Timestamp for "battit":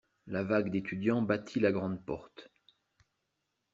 1.21-1.59